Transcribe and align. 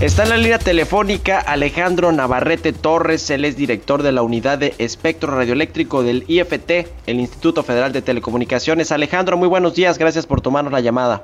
Está 0.00 0.22
en 0.22 0.28
la 0.28 0.36
línea 0.36 0.60
telefónica 0.60 1.40
Alejandro 1.40 2.12
Navarrete 2.12 2.72
Torres, 2.72 3.30
él 3.30 3.44
es 3.44 3.56
director 3.56 4.04
de 4.04 4.12
la 4.12 4.22
unidad 4.22 4.56
de 4.56 4.74
espectro 4.78 5.34
radioeléctrico 5.34 6.04
del 6.04 6.24
IFT, 6.28 6.86
el 7.08 7.18
Instituto 7.18 7.64
Federal 7.64 7.92
de 7.92 8.00
Telecomunicaciones. 8.00 8.92
Alejandro, 8.92 9.36
muy 9.36 9.48
buenos 9.48 9.74
días, 9.74 9.98
gracias 9.98 10.24
por 10.24 10.40
tomarnos 10.40 10.72
la 10.72 10.78
llamada. 10.78 11.22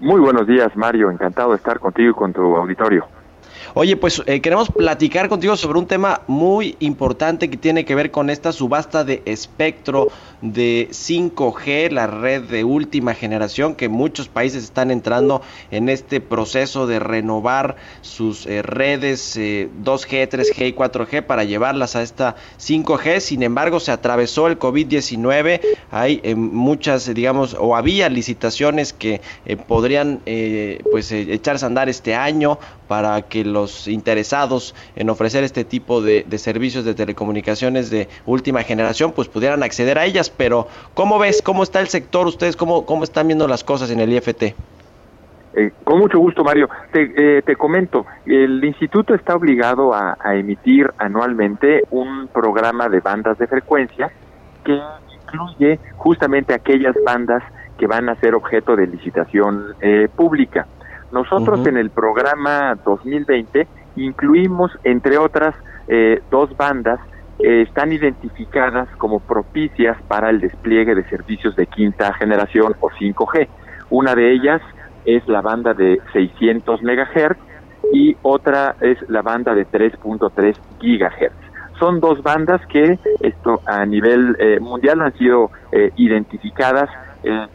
Muy 0.00 0.20
buenos 0.20 0.44
días, 0.44 0.74
Mario. 0.74 1.08
Encantado 1.08 1.50
de 1.50 1.56
estar 1.56 1.78
contigo 1.78 2.10
y 2.10 2.14
con 2.14 2.32
tu 2.32 2.56
auditorio. 2.56 3.06
Oye, 3.76 3.96
pues 3.96 4.22
eh, 4.26 4.40
queremos 4.40 4.70
platicar 4.70 5.28
contigo 5.28 5.56
sobre 5.56 5.78
un 5.78 5.86
tema 5.86 6.22
muy 6.26 6.76
importante 6.78 7.50
que 7.50 7.56
tiene 7.56 7.84
que 7.84 7.94
ver 7.94 8.10
con 8.10 8.30
esta 8.30 8.52
subasta 8.52 9.02
de 9.04 9.22
espectro 9.24 10.08
de 10.44 10.88
5G, 10.90 11.90
la 11.90 12.06
red 12.06 12.42
de 12.42 12.64
última 12.64 13.14
generación, 13.14 13.74
que 13.74 13.88
muchos 13.88 14.28
países 14.28 14.64
están 14.64 14.90
entrando 14.90 15.42
en 15.70 15.88
este 15.88 16.20
proceso 16.20 16.86
de 16.86 16.98
renovar 16.98 17.76
sus 18.02 18.46
eh, 18.46 18.62
redes 18.62 19.36
2G, 19.36 20.28
3G 20.28 20.68
y 20.68 20.72
4G 20.74 21.22
para 21.22 21.44
llevarlas 21.44 21.96
a 21.96 22.02
esta 22.02 22.36
5G. 22.58 23.20
Sin 23.20 23.42
embargo, 23.42 23.80
se 23.80 23.90
atravesó 23.90 24.46
el 24.46 24.58
COVID-19. 24.58 25.60
Hay 25.90 26.20
eh, 26.22 26.34
muchas, 26.34 27.12
digamos, 27.14 27.56
o 27.58 27.74
había 27.74 28.08
licitaciones 28.08 28.92
que 28.92 29.20
podrían 29.66 30.20
pues 30.90 31.10
echarse 31.12 31.64
a 31.64 31.68
andar 31.68 31.88
este 31.88 32.14
año 32.14 32.58
para 32.88 33.22
que 33.22 33.44
los 33.44 33.88
interesados 33.88 34.74
en 34.96 35.10
ofrecer 35.10 35.44
este 35.44 35.64
tipo 35.64 36.02
de, 36.02 36.24
servicios 36.38 36.84
de 36.84 36.94
telecomunicaciones 36.94 37.90
de 37.90 38.08
última 38.26 38.62
generación 38.62 39.12
pues 39.12 39.28
pudieran 39.28 39.62
acceder 39.62 39.98
a 39.98 40.04
ellas. 40.04 40.30
Pero 40.36 40.68
¿cómo 40.94 41.18
ves? 41.18 41.42
¿Cómo 41.42 41.62
está 41.62 41.80
el 41.80 41.88
sector? 41.88 42.26
¿Ustedes 42.26 42.56
cómo, 42.56 42.86
cómo 42.86 43.04
están 43.04 43.26
viendo 43.26 43.48
las 43.48 43.64
cosas 43.64 43.90
en 43.90 44.00
el 44.00 44.12
IFT? 44.12 44.54
Eh, 45.56 45.70
con 45.84 46.00
mucho 46.00 46.18
gusto, 46.18 46.42
Mario. 46.42 46.68
Te, 46.92 47.38
eh, 47.38 47.56
comento, 47.56 48.06
el 48.26 48.64
instituto 48.64 49.14
está 49.14 49.36
obligado 49.36 49.94
a, 49.94 50.16
emitir 50.34 50.90
anualmente 50.98 51.84
un 51.90 52.28
programa 52.28 52.88
de 52.88 53.00
bandas 53.00 53.38
de 53.38 53.46
frecuencia 53.46 54.10
que 54.64 54.80
incluye 55.22 55.78
justamente 55.96 56.54
aquellas 56.54 56.96
bandas 57.04 57.42
que 57.78 57.86
van 57.86 58.08
a 58.08 58.16
ser 58.16 58.34
objeto 58.34 58.74
de 58.74 58.86
licitación 58.86 59.74
eh, 59.80 60.08
pública. 60.14 60.66
Nosotros 61.12 61.64
en 61.66 61.76
el 61.76 61.90
programa 61.90 62.76
2020 62.84 63.68
incluimos, 63.96 64.72
entre 64.82 65.18
otras, 65.18 65.54
eh, 65.86 66.20
dos 66.30 66.56
bandas 66.56 66.98
que 67.38 67.62
están 67.62 67.92
identificadas 67.92 68.88
como 68.96 69.20
propicias 69.20 70.00
para 70.08 70.30
el 70.30 70.40
despliegue 70.40 70.94
de 70.94 71.04
servicios 71.08 71.56
de 71.56 71.66
quinta 71.66 72.12
generación 72.14 72.74
o 72.80 72.88
5G. 72.90 73.48
Una 73.90 74.14
de 74.14 74.32
ellas 74.32 74.62
es 75.04 75.26
la 75.28 75.40
banda 75.40 75.74
de 75.74 76.00
600 76.12 76.82
MHz 76.82 77.36
y 77.92 78.16
otra 78.22 78.76
es 78.80 78.98
la 79.08 79.22
banda 79.22 79.54
de 79.54 79.66
3.3 79.66 80.56
GHz. 80.80 81.32
Son 81.78 82.00
dos 82.00 82.22
bandas 82.22 82.64
que 82.66 82.98
esto 83.20 83.60
a 83.66 83.84
nivel 83.84 84.36
eh, 84.38 84.60
mundial 84.60 85.00
han 85.02 85.12
sido 85.18 85.50
eh, 85.72 85.90
identificadas 85.96 86.88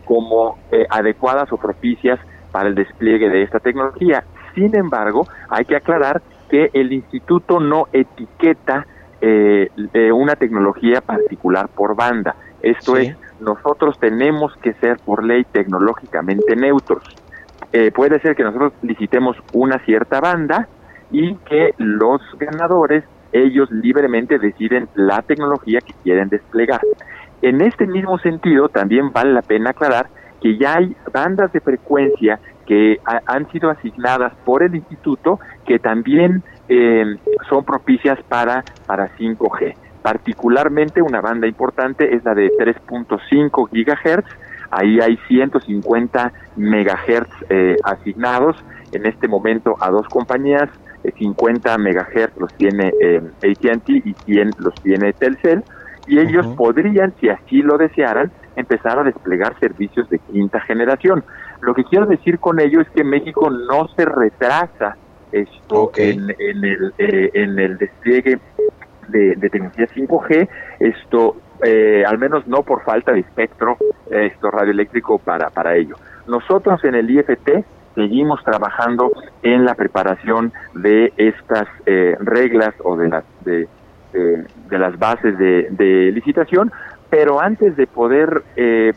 como 0.03 0.57
adecuadas 0.89 1.53
o 1.53 1.57
propicias 1.57 2.19
para 2.51 2.69
el 2.69 2.73
despliegue 2.73 3.29
de 3.29 3.43
esta 3.43 3.59
tecnología. 3.59 4.23
Sin 4.55 4.75
embargo, 4.75 5.27
hay 5.47 5.65
que 5.65 5.75
aclarar 5.75 6.23
que 6.49 6.71
el 6.73 6.91
instituto 6.91 7.59
no 7.59 7.87
etiqueta 7.93 8.85
eh, 9.21 9.69
una 10.13 10.35
tecnología 10.35 11.01
particular 11.01 11.67
por 11.69 11.95
banda. 11.95 12.35
Esto 12.61 12.97
es, 12.97 13.15
nosotros 13.39 13.97
tenemos 13.99 14.55
que 14.57 14.73
ser 14.73 14.97
por 14.97 15.23
ley 15.23 15.45
tecnológicamente 15.51 16.55
neutros. 16.55 17.03
Eh, 17.71 17.91
puede 17.91 18.19
ser 18.19 18.35
que 18.35 18.43
nosotros 18.43 18.73
licitemos 18.81 19.37
una 19.53 19.79
cierta 19.79 20.19
banda 20.19 20.67
y 21.11 21.35
que 21.35 21.73
los 21.77 22.21
ganadores, 22.39 23.03
ellos 23.31 23.69
libremente 23.71 24.39
deciden 24.39 24.89
la 24.95 25.21
tecnología 25.21 25.79
que 25.81 25.93
quieren 26.03 26.29
desplegar. 26.29 26.81
En 27.41 27.61
este 27.61 27.87
mismo 27.87 28.17
sentido, 28.19 28.69
también 28.69 29.11
vale 29.11 29.33
la 29.33 29.41
pena 29.41 29.69
aclarar 29.69 30.07
que 30.41 30.57
ya 30.57 30.77
hay 30.77 30.95
bandas 31.13 31.51
de 31.53 31.59
frecuencia 31.59 32.39
que 32.65 32.99
han 33.25 33.49
sido 33.51 33.69
asignadas 33.69 34.33
por 34.45 34.63
el 34.63 34.75
instituto 34.75 35.39
que 35.65 35.79
también 35.79 36.43
eh, 36.69 37.17
son 37.49 37.63
propicias 37.65 38.19
para, 38.27 38.63
para 38.85 39.09
5G. 39.17 39.75
Particularmente 40.01 41.01
una 41.01 41.19
banda 41.19 41.47
importante 41.47 42.15
es 42.15 42.23
la 42.23 42.35
de 42.35 42.49
3.5 42.51 43.69
gigahertz, 43.69 44.29
ahí 44.71 44.99
hay 45.01 45.17
150 45.27 46.31
megahertz 46.55 47.31
eh, 47.49 47.75
asignados 47.83 48.55
en 48.91 49.05
este 49.07 49.27
momento 49.27 49.75
a 49.79 49.89
dos 49.89 50.07
compañías, 50.07 50.69
50 51.17 51.73
eh, 51.73 51.77
megahertz 51.79 52.37
los 52.37 52.53
tiene 52.53 52.93
AT&T 53.41 53.91
y 54.05 54.13
100 54.25 54.51
los 54.59 54.75
tiene 54.75 55.11
Telcel, 55.13 55.63
y 56.07 56.19
ellos 56.19 56.45
podrían, 56.55 57.13
si 57.19 57.29
así 57.29 57.61
lo 57.61 57.77
desearan, 57.77 58.31
empezar 58.55 58.99
a 58.99 59.03
desplegar 59.03 59.59
servicios 59.59 60.09
de 60.09 60.19
quinta 60.19 60.59
generación. 60.61 61.23
Lo 61.61 61.73
que 61.73 61.83
quiero 61.83 62.05
decir 62.05 62.39
con 62.39 62.59
ello 62.59 62.81
es 62.81 62.89
que 62.89 63.03
México 63.03 63.49
no 63.49 63.87
se 63.95 64.05
retrasa 64.05 64.97
esto 65.31 65.91
en, 65.95 66.29
el, 66.39 66.93
eh, 66.97 67.29
en 67.33 67.59
el 67.59 67.77
despliegue 67.77 68.39
de, 69.07 69.35
tecnología 69.49 69.87
5G, 69.87 70.49
esto 70.79 71.37
eh, 71.63 72.03
al 72.05 72.17
menos 72.17 72.47
no 72.47 72.63
por 72.63 72.83
falta 72.83 73.11
de 73.11 73.21
espectro 73.21 73.77
esto 74.09 74.49
radioeléctrico 74.51 75.19
para, 75.19 75.49
para 75.49 75.75
ello. 75.75 75.95
Nosotros 76.27 76.83
en 76.83 76.95
el 76.95 77.09
IFT 77.09 77.65
seguimos 77.95 78.43
trabajando 78.43 79.11
en 79.41 79.65
la 79.65 79.75
preparación 79.75 80.53
de 80.73 81.11
estas 81.17 81.67
eh, 81.85 82.15
reglas 82.19 82.73
o 82.83 82.95
de 82.95 83.09
las 83.09 83.23
de, 83.43 83.67
de, 84.13 84.79
las 84.79 84.97
bases 84.97 85.37
de, 85.37 85.67
de, 85.71 86.11
licitación 86.11 86.71
pero 87.09 87.41
antes 87.41 87.75
de 87.75 87.87
poder 87.87 88.43
eh, 88.55 88.93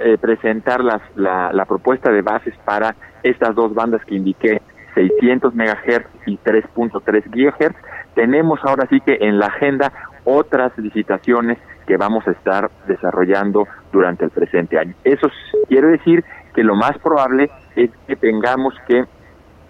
eh, 0.00 0.18
presentar 0.20 0.82
las, 0.82 1.02
la, 1.16 1.52
la, 1.52 1.64
propuesta 1.64 2.10
de 2.10 2.22
bases 2.22 2.54
para 2.64 2.94
estas 3.22 3.54
dos 3.54 3.74
bandas 3.74 4.04
que 4.04 4.14
indiqué, 4.14 4.62
600 4.94 5.54
MHz 5.54 6.06
y 6.26 6.38
3.3 6.38 7.24
GHz, 7.30 7.74
tenemos 8.14 8.60
ahora 8.64 8.86
sí 8.88 9.00
que 9.00 9.18
en 9.20 9.38
la 9.38 9.46
agenda 9.46 9.92
otras 10.24 10.76
licitaciones 10.78 11.58
que 11.86 11.96
vamos 11.96 12.26
a 12.28 12.32
estar 12.32 12.70
desarrollando 12.86 13.66
durante 13.92 14.24
el 14.24 14.30
presente 14.30 14.78
año. 14.78 14.94
Eso 15.04 15.28
quiere 15.68 15.88
decir 15.88 16.24
que 16.54 16.62
lo 16.62 16.76
más 16.76 16.98
probable 16.98 17.50
es 17.76 17.90
que 18.06 18.16
tengamos 18.16 18.74
que 18.86 19.04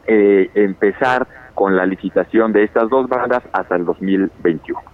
eh, 0.06 0.50
empezar 0.54 1.26
con 1.54 1.76
la 1.76 1.86
licitación 1.86 2.52
de 2.52 2.64
estas 2.64 2.88
dos 2.88 3.08
bandas 3.08 3.42
hasta 3.52 3.76
el 3.76 3.84
2021 3.84 4.89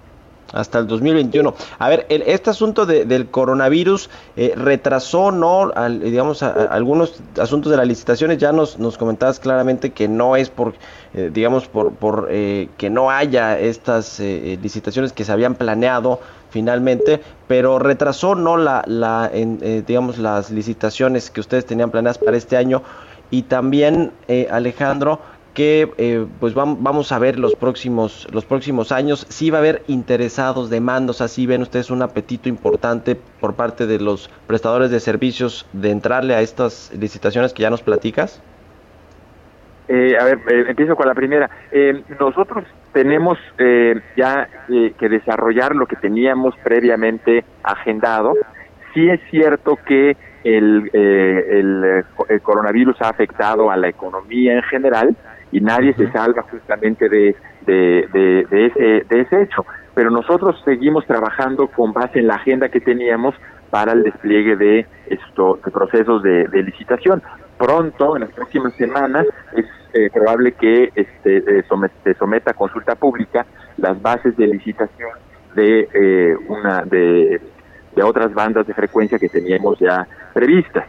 hasta 0.53 0.79
el 0.79 0.87
2021. 0.87 1.55
A 1.79 1.89
ver, 1.89 2.07
este 2.09 2.51
asunto 2.51 2.87
del 2.87 3.27
coronavirus 3.29 4.11
eh, 4.37 4.53
retrasó, 4.57 5.31
¿no? 5.31 5.73
digamos, 5.89 6.43
algunos 6.43 7.21
asuntos 7.41 7.71
de 7.71 7.79
las 7.79 7.87
licitaciones. 7.87 8.39
Ya 8.39 8.53
nos, 8.53 8.79
nos 8.79 8.97
comentabas 8.99 9.41
claramente 9.41 9.91
que 9.91 10.09
no 10.09 10.37
es 10.37 10.51
por, 10.51 10.75
eh, 11.15 11.31
digamos, 11.33 11.67
por, 11.67 11.93
por 11.93 12.29
eh, 12.31 12.69
que 12.77 12.91
no 12.91 13.11
haya 13.11 13.59
estas 13.59 14.21
licitaciones 14.21 15.13
que 15.13 15.25
se 15.25 15.33
habían 15.33 15.55
planeado 15.55 16.21
finalmente, 16.51 17.21
pero 17.49 17.79
retrasó, 17.79 18.35
¿no? 18.35 18.57
La, 18.57 18.83
la 18.87 19.31
digamos, 19.87 20.19
las 20.19 20.51
licitaciones 20.51 21.31
que 21.31 21.41
ustedes 21.41 21.67
tenían 21.67 21.91
planeadas 21.91 22.19
para 22.19 22.37
este 22.37 22.57
año. 22.57 22.83
Y 23.31 23.43
también, 23.43 24.13
Alejandro, 24.51 25.21
que 25.57 25.91
eh, 25.97 26.27
pues 26.39 26.53
vamos 26.53 27.13
a 27.13 27.19
ver 27.19 27.39
los 27.39 27.57
próximos 27.57 28.29
los 28.31 28.45
próximos 28.45 28.93
años. 28.93 29.27
Si 29.31 29.49
va 29.49 29.57
a 29.57 29.61
haber 29.63 29.83
interesados 29.89 30.69
demandos 30.69 31.23
así 31.23 31.47
ven 31.47 31.63
ustedes 31.63 31.91
un 31.91 32.03
apetito 32.03 32.51
importante 32.51 33.17
por 33.41 33.55
parte 33.55 33.87
de 33.87 33.99
los 33.99 34.29
prestadores 34.47 34.91
de 34.91 35.01
servicios 35.01 35.67
de 35.73 35.93
entrarle 35.93 36.35
a 36.35 36.43
estas 36.43 36.93
licitaciones 36.95 37.55
que 37.55 37.63
ya 37.63 37.71
nos 37.71 37.83
platicas. 37.83 38.43
Eh, 39.89 40.15
a 40.21 40.25
ver 40.25 40.41
eh, 40.47 40.65
empiezo 40.69 40.95
con 40.95 41.09
la 41.09 41.15
primera. 41.15 41.49
Nosotros 42.21 42.65
tenemos 42.93 43.39
ya 44.15 44.47
que 44.67 45.09
desarrollar 45.09 45.75
lo 45.75 45.87
que 45.87 45.97
teníamos 45.97 46.55
previamente 46.63 47.45
agendado. 47.63 48.35
Sí 48.93 49.09
es 49.09 49.21
cierto 49.31 49.79
que 49.87 50.19
el, 50.45 50.91
el, 50.93 52.05
coronavirus 52.43 53.01
ha 53.01 53.09
afectado 53.09 53.71
a 53.71 53.77
la 53.79 53.89
economía 53.89 54.53
en 54.53 54.63
general 54.65 55.17
y 55.53 55.61
nadie 55.61 55.95
se 55.95 56.11
salga 56.11 56.43
justamente 56.43 57.09
de, 57.09 57.37
de, 57.67 58.47
ese, 58.51 59.07
de 59.09 59.21
ese 59.21 59.43
hecho. 59.43 59.65
Pero 59.95 60.11
nosotros 60.11 60.61
seguimos 60.65 61.07
trabajando 61.07 61.69
con 61.69 61.93
base 61.93 62.19
en 62.19 62.27
la 62.27 62.35
agenda 62.35 62.69
que 62.69 62.81
teníamos 62.81 63.35
para 63.71 63.93
el 63.93 64.03
despliegue 64.03 64.57
de 64.57 64.87
estos 65.07 65.61
procesos 65.61 66.23
de, 66.23 66.63
licitación. 66.63 67.23
Pronto, 67.59 68.17
en 68.17 68.23
las 68.23 68.33
próximas 68.33 68.75
semanas, 68.75 69.27
es 69.55 69.65
eh, 69.95 70.11
probable 70.13 70.53
que 70.53 70.93
este, 70.95 71.39
eh, 71.39 71.65
se 72.05 72.15
someta 72.15 72.51
a 72.51 72.55
consulta 72.55 72.95
pública 72.95 73.47
las 73.79 74.01
bases 74.01 74.37
de 74.37 74.47
licitación 74.47 75.11
de 75.55 75.89
eh, 75.95 76.37
una 76.49 76.83
de, 76.83 77.41
de 77.95 78.03
otras 78.03 78.35
bandas 78.35 78.67
de 78.67 78.75
frecuencia 78.75 79.19
que 79.19 79.29
teníamos 79.29 79.79
ya 79.79 80.07
previstas. 80.35 80.87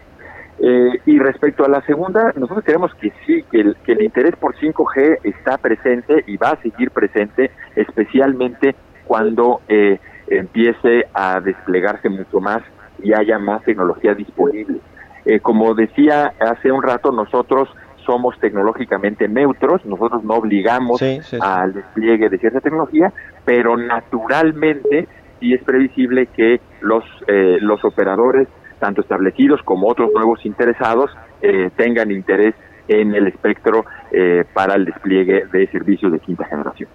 Eh, 0.59 1.01
y 1.05 1.19
respecto 1.19 1.63
a 1.65 1.69
la 1.69 1.81
segunda, 1.81 2.33
nosotros 2.35 2.63
creemos 2.65 2.91
que 2.95 3.13
sí, 3.25 3.43
que 3.51 3.61
el, 3.61 3.75
que 3.85 3.91
el 3.93 4.01
interés 4.01 4.35
por 4.37 4.55
5G 4.55 5.19
está 5.23 5.57
presente 5.57 6.23
y 6.25 6.37
va 6.37 6.51
a 6.51 6.61
seguir 6.61 6.89
presente, 6.91 7.51
especialmente 7.75 8.75
cuando 9.05 9.61
eh, 9.67 9.99
empiece 10.27 11.05
a 11.13 11.39
desplegarse 11.41 12.09
mucho 12.09 12.39
más 12.39 12.63
y 13.03 13.13
haya 13.13 13.37
más 13.37 13.63
tecnología 13.63 14.15
disponible. 14.15 14.79
Eh, 15.25 15.39
como 15.39 15.75
decía 15.75 16.33
hace 16.39 16.71
un 16.71 16.81
rato, 16.81 17.11
nosotros 17.11 17.69
somos 18.03 18.39
tecnológicamente 18.39 19.27
neutros, 19.27 19.85
nosotros 19.85 20.23
no 20.23 20.35
obligamos 20.35 21.01
al 21.41 21.73
despliegue 21.73 22.29
de 22.29 22.37
cierta 22.39 22.61
tecnología, 22.61 23.13
pero 23.45 23.75
naturalmente 23.77 25.07
sí 25.39 25.53
es 25.53 25.61
previsible 25.63 26.27
que 26.27 26.61
los, 26.79 27.03
los 27.27 27.83
operadores 27.83 28.47
tanto 28.79 29.01
establecidos 29.01 29.61
como 29.63 29.87
otros 29.87 30.11
nuevos 30.13 30.45
interesados 30.45 31.11
eh, 31.41 31.69
tengan 31.75 32.11
interés 32.11 32.55
en 32.87 33.13
el 33.13 33.27
espectro 33.27 33.85
eh, 34.11 34.45
para 34.53 34.75
el 34.75 34.85
despliegue 34.85 35.45
de 35.51 35.67
servicios 35.67 36.11
de 36.11 36.19
quinta 36.19 36.45
generación. 36.45 36.89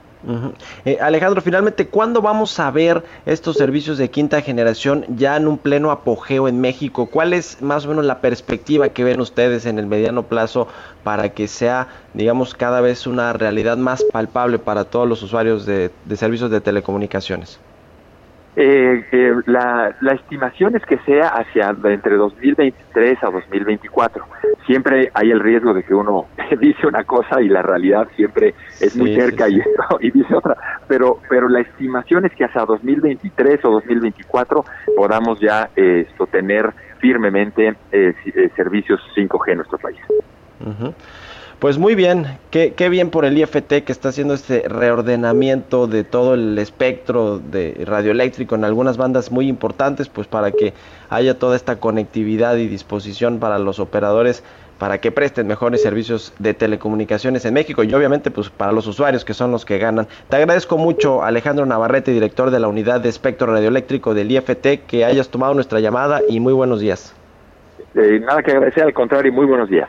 Eh, 0.84 0.99
Alejandro, 1.00 1.43
finalmente, 1.43 1.88
¿cuándo 1.88 2.23
vamos 2.23 2.58
a 2.61 2.70
ver 2.70 3.02
estos 3.26 3.56
servicios 3.56 3.99
de 3.99 4.08
quinta 4.08 4.40
generación 4.40 5.05
ya 5.08 5.37
en 5.37 5.49
un 5.49 5.58
pleno 5.58 5.90
apogeo 5.90 6.46
en 6.46 6.61
México? 6.61 7.06
¿Cuál 7.06 7.32
es 7.32 7.61
más 7.61 7.87
o 7.87 7.88
menos 7.88 8.05
la 8.05 8.20
perspectiva 8.20 8.90
que 8.90 9.02
ven 9.02 9.20
ustedes 9.20 9.67
en 9.67 9.81
el 9.81 9.87
mediano 9.87 10.23
plazo 10.23 10.69
para 11.02 11.31
que 11.31 11.49
sea, 11.49 11.88
digamos, 12.14 12.55
cada 12.55 12.81
vez 12.81 13.08
una 13.08 13.32
realidad 13.32 13.76
más 13.76 14.05
palpable 14.05 14.61
para 14.61 14.84
todos 14.84 15.08
los 15.08 15.23
usuarios 15.23 15.67
de 15.67 15.90
servicios 16.14 16.50
de 16.50 16.61
telecomunicaciones? 16.61 17.58
Eh, 18.54 19.02
la, 19.46 19.96
la, 20.02 20.12
estimación 20.12 20.76
es 20.76 20.84
que 20.84 20.99
sea 21.06 21.28
hacia 21.28 21.75
entre 21.84 22.16
2023 22.16 23.25
a 23.25 23.31
2024. 23.31 24.26
Siempre 24.66 25.10
hay 25.14 25.31
el 25.31 25.40
riesgo 25.40 25.72
de 25.72 25.82
que 25.82 25.94
uno 25.94 26.26
dice 26.60 26.87
una 26.87 27.04
cosa 27.04 27.40
y 27.40 27.49
la 27.49 27.62
realidad 27.62 28.08
siempre 28.14 28.54
es 28.78 28.94
muy 28.94 29.14
cerca 29.14 29.49
Y, 29.49 29.62
y, 30.00 30.10
dice 30.10 30.34
otra. 30.34 30.56
Pero, 30.87 31.20
pero 31.31 31.49
la 31.49 31.60
estimación 31.60 32.26
es 32.26 32.32
que 32.32 32.44
hacia 32.44 32.66
2023 32.66 33.64
o 33.64 33.70
2024 33.70 34.64
podamos 34.96 35.40
ya 35.40 35.70
eh, 35.75 36.06
sostener 36.19 36.75
firmemente 36.98 37.75
eh, 37.90 38.14
eh 38.26 38.50
servicios 38.55 39.00
5G 39.16 39.52
en 39.52 39.56
nuestro 39.56 39.78
país. 39.78 40.00
Pues 41.62 41.79
muy 41.79 41.94
bien, 41.94 42.26
qué, 42.50 42.73
qué, 42.75 42.88
bien 42.88 43.11
por 43.11 43.25
el 43.25 43.38
IFT 43.38 43.85
que 43.85 43.93
está 43.93 44.09
haciendo 44.09 44.35
este 44.35 44.69
reordenamiento 44.69 45.87
de 45.87 46.03
todo 46.03 46.35
el 46.35 46.59
espectro 46.59 47.38
de 47.38 47.85
radioeléctrico 47.87 48.56
en 48.56 48.64
algunas 48.64 48.97
bandas 48.97 49.31
muy 49.31 49.47
importantes, 49.47 50.09
pues 50.09 50.26
para 50.26 50.50
que 50.50 50.75
haya 51.09 51.38
toda 51.38 51.55
esta 51.55 51.76
conectividad 51.76 52.56
y 52.56 52.67
disposición 52.67 53.38
para 53.38 53.61
los 53.61 53.79
operadores 53.79 54.43
para 54.79 54.99
que 54.99 55.12
presten 55.12 55.47
mejores 55.47 55.81
servicios 55.82 56.35
de 56.41 56.53
telecomunicaciones 56.53 57.44
en 57.44 57.55
México 57.55 57.85
y 57.85 57.94
obviamente 57.94 58.32
pues 58.32 58.50
para 58.50 58.73
los 58.73 58.88
usuarios 58.88 59.25
que 59.25 59.32
son 59.32 59.53
los 59.53 59.65
que 59.65 59.79
ganan. 59.79 60.08
Te 60.29 60.38
agradezco 60.38 60.79
mucho 60.79 61.23
Alejandro 61.23 61.65
Navarrete, 61.65 62.11
director 62.11 62.50
de 62.50 62.58
la 62.58 62.67
unidad 62.67 63.00
de 63.00 63.08
espectro 63.08 63.47
radioeléctrico 63.47 64.15
del 64.15 64.32
IFT, 64.32 64.85
que 64.88 65.05
hayas 65.05 65.29
tomado 65.29 65.55
nuestra 65.55 65.79
llamada 65.79 66.23
y 66.29 66.41
muy 66.41 66.55
buenos 66.55 66.81
días. 66.81 67.15
Eh, 67.94 68.19
nada 68.19 68.43
que 68.43 68.50
agradecer, 68.50 68.82
al 68.82 68.93
contrario, 68.93 69.31
y 69.31 69.32
muy 69.37 69.47
buenos 69.47 69.69
días. 69.69 69.88